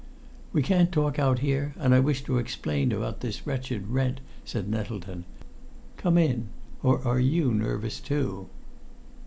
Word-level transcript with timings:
"We 0.51 0.63
can't 0.63 0.91
talk 0.91 1.19
out 1.19 1.37
here, 1.45 1.75
and 1.77 1.93
I 1.93 1.99
wish 1.99 2.23
to 2.23 2.39
explain 2.39 2.91
about 2.91 3.19
this 3.19 3.45
wretched 3.45 3.87
rent," 3.87 4.19
said 4.43 4.67
Nettleton. 4.67 5.25
"Come 5.95 6.17
in 6.17 6.47
or 6.81 7.07
are 7.07 7.19
you 7.19 7.53
nervous 7.53 7.99
too?" 7.99 8.49